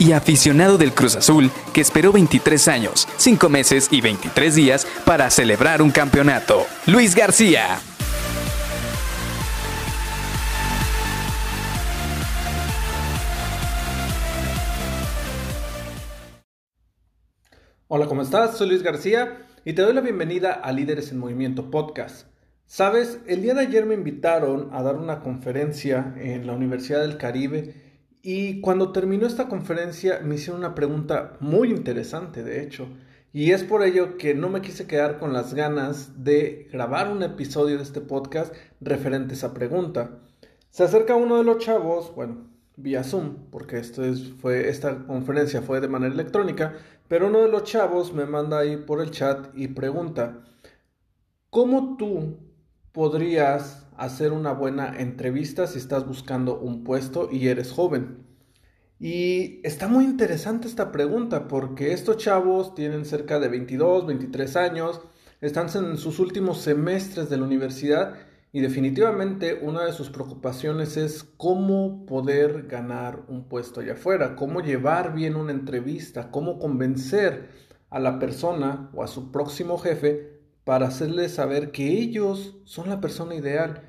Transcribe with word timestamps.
y 0.00 0.12
aficionado 0.12 0.78
del 0.78 0.92
Cruz 0.92 1.14
Azul 1.14 1.50
que 1.72 1.82
esperó 1.82 2.10
23 2.10 2.66
años, 2.68 3.06
5 3.18 3.48
meses 3.48 3.88
y 3.92 4.00
23 4.00 4.54
días 4.56 4.86
para 5.04 5.30
celebrar 5.30 5.82
un 5.82 5.92
campeonato. 5.92 6.66
Luis 6.86 7.14
García. 7.14 7.78
Hola, 17.86 18.06
¿cómo 18.06 18.22
estás? 18.22 18.56
Soy 18.56 18.68
Luis 18.68 18.82
García 18.82 19.38
y 19.64 19.74
te 19.74 19.82
doy 19.82 19.92
la 19.92 20.00
bienvenida 20.00 20.52
a 20.52 20.72
Líderes 20.72 21.12
en 21.12 21.18
Movimiento 21.18 21.70
Podcast. 21.70 22.28
Sabes, 22.64 23.18
el 23.26 23.42
día 23.42 23.52
de 23.52 23.62
ayer 23.62 23.84
me 23.84 23.94
invitaron 23.94 24.70
a 24.72 24.82
dar 24.82 24.94
una 24.94 25.20
conferencia 25.20 26.14
en 26.16 26.46
la 26.46 26.52
Universidad 26.52 27.00
del 27.00 27.18
Caribe 27.18 27.89
y 28.22 28.60
cuando 28.60 28.92
terminó 28.92 29.26
esta 29.26 29.48
conferencia 29.48 30.20
me 30.22 30.34
hicieron 30.34 30.60
una 30.60 30.74
pregunta 30.74 31.36
muy 31.40 31.70
interesante, 31.70 32.42
de 32.42 32.62
hecho, 32.62 32.88
y 33.32 33.52
es 33.52 33.62
por 33.62 33.82
ello 33.82 34.18
que 34.18 34.34
no 34.34 34.48
me 34.48 34.60
quise 34.60 34.86
quedar 34.86 35.18
con 35.18 35.32
las 35.32 35.54
ganas 35.54 36.24
de 36.24 36.68
grabar 36.72 37.10
un 37.10 37.22
episodio 37.22 37.76
de 37.76 37.82
este 37.82 38.00
podcast 38.00 38.54
referente 38.80 39.34
a 39.34 39.36
esa 39.36 39.54
pregunta. 39.54 40.18
Se 40.70 40.82
acerca 40.82 41.14
uno 41.14 41.38
de 41.38 41.44
los 41.44 41.58
chavos, 41.58 42.12
bueno, 42.14 42.48
vía 42.76 43.04
Zoom, 43.04 43.50
porque 43.50 43.78
esto 43.78 44.04
es, 44.04 44.32
fue, 44.40 44.68
esta 44.68 45.06
conferencia 45.06 45.62
fue 45.62 45.80
de 45.80 45.88
manera 45.88 46.12
electrónica, 46.12 46.74
pero 47.08 47.28
uno 47.28 47.40
de 47.40 47.48
los 47.48 47.64
chavos 47.64 48.12
me 48.12 48.26
manda 48.26 48.58
ahí 48.58 48.76
por 48.76 49.00
el 49.00 49.10
chat 49.10 49.48
y 49.54 49.68
pregunta, 49.68 50.44
¿cómo 51.50 51.96
tú 51.96 52.38
podrías 52.92 53.86
hacer 54.00 54.32
una 54.32 54.52
buena 54.52 54.98
entrevista 54.98 55.66
si 55.66 55.78
estás 55.78 56.06
buscando 56.06 56.58
un 56.58 56.84
puesto 56.84 57.28
y 57.30 57.48
eres 57.48 57.72
joven? 57.72 58.26
Y 58.98 59.60
está 59.66 59.88
muy 59.88 60.04
interesante 60.04 60.68
esta 60.68 60.92
pregunta 60.92 61.48
porque 61.48 61.92
estos 61.92 62.18
chavos 62.18 62.74
tienen 62.74 63.04
cerca 63.04 63.38
de 63.38 63.48
22, 63.48 64.06
23 64.06 64.56
años, 64.56 65.00
están 65.40 65.68
en 65.74 65.96
sus 65.96 66.18
últimos 66.18 66.60
semestres 66.60 67.30
de 67.30 67.38
la 67.38 67.44
universidad 67.44 68.14
y 68.52 68.60
definitivamente 68.60 69.54
una 69.54 69.84
de 69.84 69.92
sus 69.92 70.10
preocupaciones 70.10 70.96
es 70.96 71.24
cómo 71.36 72.04
poder 72.04 72.66
ganar 72.66 73.22
un 73.28 73.44
puesto 73.44 73.80
allá 73.80 73.92
afuera, 73.92 74.34
cómo 74.34 74.60
llevar 74.60 75.14
bien 75.14 75.36
una 75.36 75.52
entrevista, 75.52 76.30
cómo 76.30 76.58
convencer 76.58 77.48
a 77.90 78.00
la 78.00 78.18
persona 78.18 78.90
o 78.92 79.02
a 79.02 79.08
su 79.08 79.30
próximo 79.30 79.78
jefe 79.78 80.40
para 80.64 80.88
hacerles 80.88 81.34
saber 81.34 81.70
que 81.70 81.88
ellos 81.88 82.56
son 82.64 82.88
la 82.88 83.00
persona 83.00 83.34
ideal. 83.34 83.82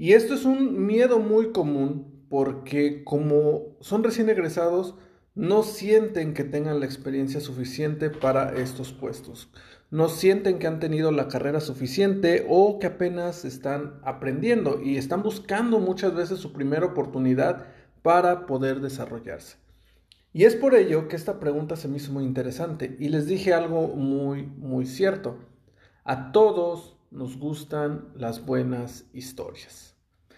Y 0.00 0.14
esto 0.14 0.32
es 0.32 0.46
un 0.46 0.86
miedo 0.86 1.18
muy 1.18 1.52
común 1.52 2.24
porque 2.30 3.04
como 3.04 3.76
son 3.80 4.02
recién 4.02 4.30
egresados, 4.30 4.94
no 5.34 5.62
sienten 5.62 6.32
que 6.32 6.42
tengan 6.42 6.80
la 6.80 6.86
experiencia 6.86 7.38
suficiente 7.38 8.08
para 8.08 8.56
estos 8.56 8.94
puestos. 8.94 9.52
No 9.90 10.08
sienten 10.08 10.58
que 10.58 10.66
han 10.66 10.80
tenido 10.80 11.12
la 11.12 11.28
carrera 11.28 11.60
suficiente 11.60 12.46
o 12.48 12.78
que 12.78 12.86
apenas 12.86 13.44
están 13.44 14.00
aprendiendo 14.02 14.80
y 14.82 14.96
están 14.96 15.22
buscando 15.22 15.80
muchas 15.80 16.14
veces 16.14 16.38
su 16.38 16.54
primera 16.54 16.86
oportunidad 16.86 17.66
para 18.00 18.46
poder 18.46 18.80
desarrollarse. 18.80 19.58
Y 20.32 20.44
es 20.44 20.56
por 20.56 20.74
ello 20.74 21.08
que 21.08 21.16
esta 21.16 21.38
pregunta 21.38 21.76
se 21.76 21.88
me 21.88 21.98
hizo 21.98 22.10
muy 22.10 22.24
interesante 22.24 22.96
y 22.98 23.10
les 23.10 23.26
dije 23.26 23.52
algo 23.52 23.88
muy, 23.88 24.46
muy 24.46 24.86
cierto. 24.86 25.36
A 26.04 26.32
todos 26.32 26.96
nos 27.10 27.38
gustan 27.38 28.08
las 28.14 28.44
buenas 28.44 29.06
historias. 29.12 29.96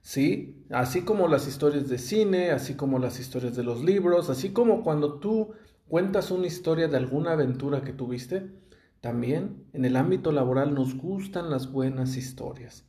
¿Sí? 0.00 0.64
Así 0.70 1.02
como 1.02 1.28
las 1.28 1.48
historias 1.48 1.88
de 1.88 1.98
cine, 1.98 2.50
así 2.50 2.74
como 2.74 2.98
las 2.98 3.18
historias 3.18 3.56
de 3.56 3.64
los 3.64 3.82
libros, 3.82 4.28
así 4.28 4.50
como 4.50 4.82
cuando 4.82 5.18
tú 5.18 5.52
cuentas 5.88 6.30
una 6.30 6.46
historia 6.46 6.88
de 6.88 6.96
alguna 6.96 7.32
aventura 7.32 7.82
que 7.82 7.92
tuviste, 7.92 8.50
también 9.00 9.64
en 9.72 9.84
el 9.84 9.96
ámbito 9.96 10.30
laboral 10.30 10.74
nos 10.74 10.94
gustan 10.94 11.50
las 11.50 11.72
buenas 11.72 12.16
historias. 12.16 12.84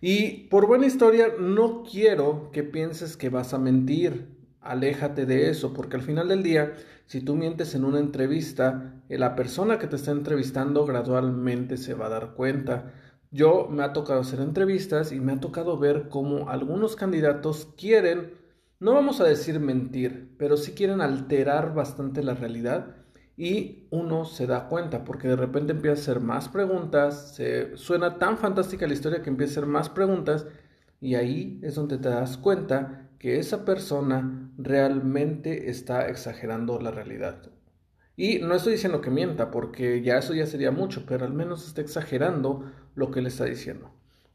Y 0.00 0.48
por 0.48 0.66
buena 0.66 0.86
historia 0.86 1.28
no 1.38 1.84
quiero 1.84 2.50
que 2.52 2.62
pienses 2.62 3.16
que 3.16 3.30
vas 3.30 3.54
a 3.54 3.58
mentir. 3.58 4.36
Aléjate 4.60 5.24
de 5.24 5.48
eso, 5.50 5.72
porque 5.72 5.96
al 5.96 6.02
final 6.02 6.28
del 6.28 6.42
día 6.42 6.74
si 7.08 7.22
tú 7.22 7.36
mientes 7.36 7.74
en 7.74 7.86
una 7.86 8.00
entrevista, 8.00 9.00
eh, 9.08 9.16
la 9.16 9.34
persona 9.34 9.78
que 9.78 9.86
te 9.86 9.96
está 9.96 10.10
entrevistando 10.10 10.84
gradualmente 10.84 11.78
se 11.78 11.94
va 11.94 12.04
a 12.04 12.10
dar 12.10 12.34
cuenta. 12.34 12.92
Yo 13.30 13.68
me 13.68 13.82
ha 13.82 13.92
tocado 13.92 14.20
hacer 14.20 14.40
entrevistas 14.40 15.12
y 15.12 15.20
me 15.20 15.32
ha 15.32 15.40
tocado 15.40 15.78
ver 15.78 16.08
cómo 16.08 16.48
algunos 16.48 16.96
candidatos 16.96 17.68
quieren, 17.76 18.32
no 18.80 18.94
vamos 18.94 19.20
a 19.20 19.24
decir 19.24 19.60
mentir, 19.60 20.34
pero 20.38 20.56
sí 20.56 20.72
quieren 20.72 21.02
alterar 21.02 21.74
bastante 21.74 22.22
la 22.22 22.34
realidad 22.34 22.96
y 23.36 23.86
uno 23.90 24.24
se 24.24 24.46
da 24.46 24.68
cuenta 24.68 25.04
porque 25.04 25.28
de 25.28 25.36
repente 25.36 25.72
empieza 25.72 25.98
a 25.98 26.02
hacer 26.02 26.20
más 26.20 26.48
preguntas, 26.48 27.34
se 27.34 27.76
suena 27.76 28.18
tan 28.18 28.38
fantástica 28.38 28.86
la 28.86 28.94
historia 28.94 29.20
que 29.20 29.30
empieza 29.30 29.52
a 29.52 29.62
hacer 29.62 29.66
más 29.66 29.90
preguntas 29.90 30.46
y 31.00 31.14
ahí 31.14 31.60
es 31.62 31.74
donde 31.74 31.98
te 31.98 32.08
das 32.08 32.38
cuenta 32.38 33.10
que 33.18 33.38
esa 33.38 33.64
persona 33.64 34.50
realmente 34.56 35.68
está 35.68 36.08
exagerando 36.08 36.80
la 36.80 36.90
realidad. 36.92 37.42
Y 38.18 38.40
no 38.40 38.56
estoy 38.56 38.72
diciendo 38.72 39.00
que 39.00 39.10
mienta, 39.10 39.52
porque 39.52 40.02
ya 40.02 40.18
eso 40.18 40.34
ya 40.34 40.44
sería 40.44 40.72
mucho, 40.72 41.04
pero 41.06 41.24
al 41.24 41.32
menos 41.32 41.64
está 41.64 41.82
exagerando 41.82 42.64
lo 42.96 43.12
que 43.12 43.22
le 43.22 43.28
está 43.28 43.44
diciendo. 43.44 43.92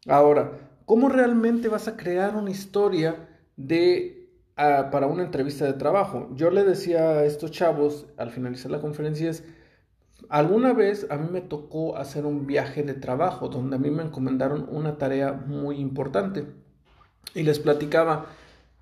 Ahora, 0.08 0.54
¿cómo 0.86 1.10
realmente 1.10 1.68
vas 1.68 1.90
a 1.90 1.98
crear 1.98 2.38
una 2.38 2.50
historia 2.50 3.28
de 3.58 4.30
ah, 4.56 4.88
para 4.90 5.08
una 5.08 5.24
entrevista 5.24 5.66
de 5.66 5.74
trabajo? 5.74 6.30
Yo 6.34 6.50
le 6.50 6.64
decía 6.64 7.10
a 7.10 7.26
estos 7.26 7.52
chavos 7.52 8.06
al 8.16 8.32
finalizar 8.32 8.72
la 8.72 8.80
conferencia 8.80 9.30
es, 9.30 9.44
alguna 10.30 10.72
vez 10.72 11.06
a 11.10 11.18
mí 11.18 11.28
me 11.30 11.42
tocó 11.42 11.98
hacer 11.98 12.26
un 12.26 12.48
viaje 12.48 12.84
de 12.84 12.94
trabajo 12.94 13.50
donde 13.50 13.76
a 13.76 13.80
mí 13.80 13.92
me 13.92 14.04
encomendaron 14.04 14.66
una 14.72 14.98
tarea 14.98 15.34
muy 15.34 15.76
importante 15.76 16.46
y 17.36 17.44
les 17.44 17.60
platicaba 17.60 18.28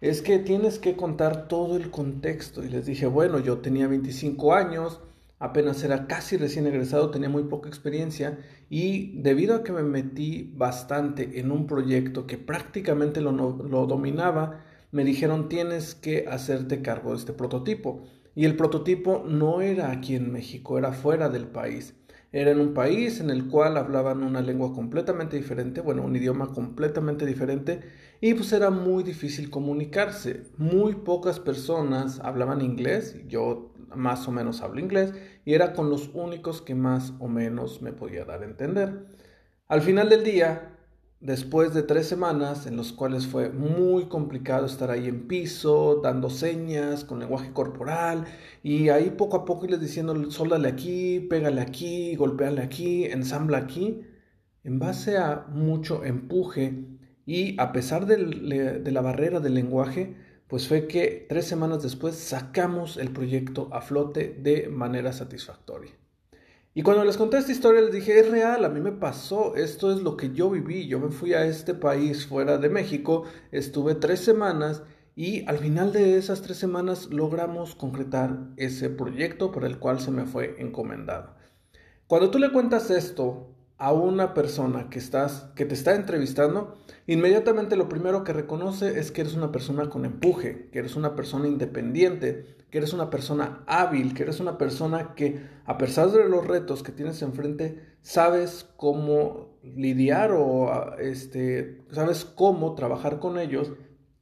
es 0.02 0.24
que 0.24 0.40
tienes 0.40 0.80
que 0.80 0.96
contar 0.96 1.48
todo 1.48 1.78
el 1.78 1.92
contexto. 1.92 2.64
Y 2.64 2.70
les 2.70 2.88
dije, 2.88 3.06
bueno, 3.06 3.40
yo 3.40 3.60
tenía 3.60 3.88
25 3.88 4.54
años, 4.56 5.00
apenas 5.38 5.84
era 5.84 6.08
casi 6.08 6.38
recién 6.38 6.66
egresado, 6.68 7.12
tenía 7.12 7.30
muy 7.30 7.44
poca 7.44 7.70
experiencia 7.70 8.40
y 8.70 9.22
debido 9.22 9.56
a 9.56 9.64
que 9.64 9.72
me 9.72 9.84
metí 9.84 10.52
bastante 10.56 11.40
en 11.40 11.52
un 11.52 11.68
proyecto 11.68 12.26
que 12.26 12.38
prácticamente 12.38 13.22
lo, 13.22 13.32
dominaba, 13.32 14.64
me 14.92 15.04
dijeron 15.04 15.50
tienes 15.50 15.94
que 15.94 16.26
hacerte 16.28 16.82
cargo 16.82 17.12
de 17.12 17.18
este 17.18 17.34
prototipo. 17.34 18.04
Y 18.34 18.46
el 18.46 18.56
prototipo 18.56 19.26
no 19.28 19.62
era 19.62 19.92
aquí 19.92 20.16
en 20.16 20.32
México, 20.32 20.78
era 20.78 20.94
fuera 20.94 21.30
del 21.30 21.48
país. 21.48 21.94
Era 22.34 22.52
en 22.52 22.62
un 22.62 22.74
país 22.74 23.20
en 23.20 23.30
el 23.30 23.50
cual 23.50 23.76
hablaban 23.76 24.24
una 24.24 24.42
lengua 24.42 24.74
completamente 24.74 25.36
diferente, 25.36 25.82
bueno, 25.82 26.04
un 26.04 26.16
idioma 26.16 26.54
completamente 26.54 27.26
diferente, 27.26 27.82
y 28.22 28.34
pues 28.34 28.54
era 28.54 28.70
muy 28.70 29.04
difícil 29.04 29.50
comunicarse. 29.50 30.46
Muy 30.58 30.96
pocas 30.96 31.42
personas 31.42 32.22
hablaban 32.22 32.62
inglés, 32.62 33.18
yo 33.28 33.74
más 33.94 34.30
o 34.30 34.32
menos 34.32 34.62
hablo 34.62 34.80
inglés, 34.80 35.14
y 35.44 35.56
era 35.56 35.74
con 35.74 35.90
los 35.90 36.10
únicos 36.14 36.62
que 36.62 36.74
más 36.74 37.14
o 37.20 37.28
menos 37.28 37.82
me 37.82 37.92
podía 37.92 38.24
dar 38.24 38.44
a 38.44 38.46
entender. 38.46 39.08
Al 39.68 39.82
final 39.82 40.08
del 40.08 40.24
día, 40.24 40.71
después 41.22 41.74
de 41.74 41.84
tres 41.84 42.08
semanas 42.08 42.66
en 42.66 42.76
los 42.76 42.92
cuales 42.94 43.28
fue 43.28 43.50
muy 43.50 44.08
complicado 44.08 44.66
estar 44.66 44.92
ahí 44.92 45.08
en 45.08 45.28
piso, 45.28 46.02
dando 46.04 46.30
señas, 46.30 47.06
con 47.06 47.20
lenguaje 47.20 47.54
corporal, 47.54 48.26
y 48.64 48.90
ahí 48.90 49.12
poco 49.12 49.38
a 49.38 49.46
poco 49.46 49.66
irles 49.66 49.80
diciendo, 49.82 50.32
sóldale 50.32 50.68
aquí, 50.68 51.20
pégale 51.22 51.62
aquí, 51.62 52.16
golpeale 52.16 52.62
aquí, 52.62 53.06
ensambla 53.06 53.60
aquí, 53.60 54.02
en 54.64 54.80
base 54.80 55.18
a 55.18 55.46
mucho 55.50 56.04
empuje 56.04 56.86
y 57.26 57.60
a 57.60 57.72
pesar 57.72 58.06
de 58.08 58.92
la 58.92 59.02
barrera 59.02 59.40
del 59.40 59.54
lenguaje, 59.54 60.16
pues 60.48 60.68
fue 60.68 60.88
que 60.88 61.26
tres 61.30 61.46
semanas 61.46 61.82
después 61.82 62.16
sacamos 62.16 62.98
el 62.98 63.12
proyecto 63.12 63.70
a 63.72 63.82
flote 63.82 64.38
de 64.42 64.68
manera 64.70 65.14
satisfactoria. 65.14 65.92
Y 66.74 66.84
cuando 66.84 67.04
les 67.04 67.18
conté 67.18 67.38
esta 67.38 67.52
historia 67.52 67.82
les 67.82 67.92
dije, 67.92 68.18
es 68.18 68.32
real, 68.32 68.64
a 68.64 68.70
mí 68.70 68.80
me 68.80 68.94
pasó, 68.94 69.58
esto 69.58 69.92
es 69.92 70.02
lo 70.02 70.16
que 70.16 70.32
yo 70.32 70.50
viví, 70.50 70.88
yo 70.88 71.02
me 71.02 71.10
fui 71.10 71.34
a 71.34 71.46
este 71.46 71.74
país 71.74 72.26
fuera 72.26 72.58
de 72.58 72.70
México, 72.70 73.26
estuve 73.52 73.94
tres 73.96 74.22
semanas 74.22 74.82
y 75.14 75.46
al 75.50 75.58
final 75.58 75.92
de 75.92 76.16
esas 76.18 76.42
tres 76.42 76.58
semanas 76.58 77.10
logramos 77.12 77.76
concretar 77.76 78.48
ese 78.56 78.90
proyecto 78.90 79.52
por 79.52 79.66
el 79.66 79.80
cual 79.80 80.00
se 80.00 80.12
me 80.12 80.26
fue 80.26 80.56
encomendado. 80.60 81.36
Cuando 82.08 82.32
tú 82.32 82.40
le 82.40 82.54
cuentas 82.54 82.90
esto 82.90 83.51
a 83.82 83.92
una 83.94 84.36
persona 84.36 84.92
que 84.92 85.00
estás 85.00 85.50
que 85.56 85.66
te 85.66 85.74
está 85.74 85.96
entrevistando, 85.96 86.76
inmediatamente 87.08 87.76
lo 87.76 87.90
primero 87.90 88.24
que 88.24 88.32
reconoce 88.32 89.00
es 89.00 89.12
que 89.12 89.22
eres 89.22 89.34
una 89.34 89.52
persona 89.52 89.90
con 89.90 90.06
empuje, 90.06 90.70
que 90.72 90.78
eres 90.78 90.96
una 90.96 91.16
persona 91.16 91.48
independiente, 91.48 92.46
que 92.70 92.78
eres 92.78 92.94
una 92.94 93.10
persona 93.10 93.64
hábil, 93.66 94.14
que 94.14 94.22
eres 94.22 94.40
una 94.40 94.60
persona 94.60 95.16
que 95.16 95.42
a 95.66 95.80
pesar 95.80 96.12
de 96.12 96.30
los 96.30 96.46
retos 96.46 96.84
que 96.84 96.92
tienes 96.92 97.24
enfrente, 97.24 97.96
sabes 98.04 98.70
cómo 98.78 99.58
lidiar 99.64 100.32
o 100.32 100.96
este 101.00 101.82
sabes 101.90 102.24
cómo 102.24 102.76
trabajar 102.76 103.18
con 103.18 103.40
ellos 103.40 103.74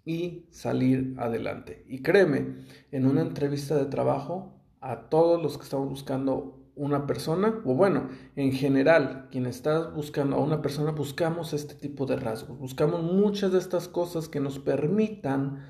y 0.06 0.46
salir 0.52 1.16
adelante. 1.18 1.84
Y 1.90 2.02
créeme, 2.02 2.56
en 2.94 3.06
una 3.06 3.24
entrevista 3.24 3.76
de 3.76 3.88
trabajo 3.88 4.54
a 4.80 5.10
todos 5.10 5.44
los 5.44 5.58
que 5.58 5.66
estamos 5.66 5.90
buscando 5.90 6.69
una 6.80 7.06
persona, 7.06 7.62
o 7.66 7.76
bueno, 7.76 8.10
en 8.38 8.54
general, 8.54 9.28
quien 9.32 9.46
está 9.46 9.90
buscando 9.90 10.38
a 10.38 10.40
una 10.40 10.62
persona, 10.62 10.92
buscamos 10.92 11.54
este 11.54 11.76
tipo 11.76 12.06
de 12.06 12.16
rasgos, 12.16 12.58
buscamos 12.58 13.04
muchas 13.04 13.52
de 13.52 13.60
estas 13.60 13.90
cosas 13.90 14.30
que 14.30 14.40
nos 14.40 14.60
permitan, 14.60 15.66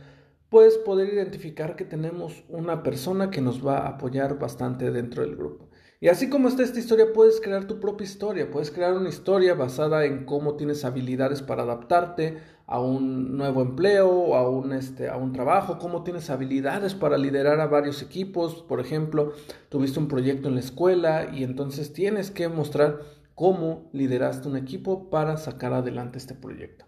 pues, 0.50 0.78
poder 0.78 1.12
identificar 1.14 1.76
que 1.76 1.86
tenemos 1.86 2.44
una 2.48 2.84
persona 2.84 3.32
que 3.32 3.42
nos 3.42 3.66
va 3.66 3.80
a 3.80 3.90
apoyar 3.90 4.38
bastante 4.38 4.92
dentro 4.92 5.24
del 5.24 5.36
grupo. 5.36 5.69
Y 6.02 6.08
así 6.08 6.30
como 6.30 6.48
está 6.48 6.64
esta 6.64 6.80
historia, 6.80 7.12
puedes 7.14 7.42
crear 7.42 7.66
tu 7.68 7.82
propia 7.82 8.06
historia, 8.06 8.50
puedes 8.50 8.72
crear 8.72 8.94
una 8.94 9.10
historia 9.10 9.54
basada 9.54 10.06
en 10.06 10.26
cómo 10.26 10.56
tienes 10.56 10.86
habilidades 10.86 11.42
para 11.42 11.64
adaptarte 11.64 12.38
a 12.68 12.80
un 12.80 13.36
nuevo 13.36 13.62
empleo, 13.62 14.34
a 14.36 14.50
un, 14.50 14.72
este, 14.72 15.10
a 15.10 15.18
un 15.18 15.34
trabajo, 15.34 15.78
cómo 15.78 16.04
tienes 16.04 16.30
habilidades 16.30 16.94
para 16.94 17.18
liderar 17.18 17.60
a 17.60 17.68
varios 17.68 18.02
equipos, 18.02 18.64
por 18.64 18.80
ejemplo, 18.80 19.34
tuviste 19.68 20.00
un 20.00 20.08
proyecto 20.08 20.48
en 20.48 20.54
la 20.54 20.62
escuela 20.62 21.32
y 21.34 21.44
entonces 21.44 21.92
tienes 21.92 22.32
que 22.32 22.48
mostrar 22.48 23.02
cómo 23.36 23.90
lideraste 23.92 24.48
un 24.48 24.56
equipo 24.56 25.10
para 25.10 25.36
sacar 25.36 25.74
adelante 25.74 26.18
este 26.18 26.34
proyecto. 26.34 26.86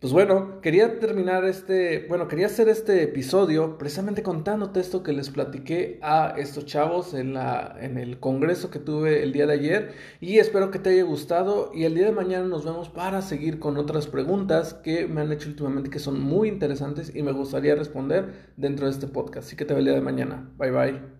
Pues 0.00 0.12
bueno, 0.12 0.60
quería 0.60 1.00
terminar 1.00 1.44
este, 1.44 2.06
bueno, 2.08 2.28
quería 2.28 2.46
hacer 2.46 2.68
este 2.68 3.02
episodio 3.02 3.78
precisamente 3.78 4.22
contándote 4.22 4.78
esto 4.78 5.02
que 5.02 5.12
les 5.12 5.28
platiqué 5.30 5.98
a 6.02 6.34
estos 6.36 6.66
chavos 6.66 7.14
en, 7.14 7.34
la, 7.34 7.76
en 7.80 7.98
el 7.98 8.20
congreso 8.20 8.70
que 8.70 8.78
tuve 8.78 9.24
el 9.24 9.32
día 9.32 9.48
de 9.48 9.54
ayer 9.54 9.94
y 10.20 10.38
espero 10.38 10.70
que 10.70 10.78
te 10.78 10.90
haya 10.90 11.02
gustado 11.02 11.72
y 11.74 11.82
el 11.82 11.96
día 11.96 12.04
de 12.04 12.12
mañana 12.12 12.46
nos 12.46 12.64
vemos 12.64 12.88
para 12.90 13.22
seguir 13.22 13.58
con 13.58 13.76
otras 13.76 14.06
preguntas 14.06 14.72
que 14.72 15.08
me 15.08 15.20
han 15.20 15.32
hecho 15.32 15.48
últimamente 15.48 15.90
que 15.90 15.98
son 15.98 16.20
muy 16.20 16.48
interesantes 16.48 17.12
y 17.16 17.24
me 17.24 17.32
gustaría 17.32 17.74
responder 17.74 18.52
dentro 18.56 18.86
de 18.86 18.92
este 18.92 19.08
podcast. 19.08 19.48
Así 19.48 19.56
que 19.56 19.64
te 19.64 19.74
veo 19.74 19.80
el 19.80 19.86
día 19.86 19.94
de 19.94 20.00
mañana. 20.00 20.48
Bye 20.58 20.70
bye. 20.70 21.17